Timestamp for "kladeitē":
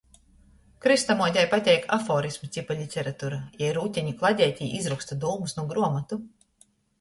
4.23-4.71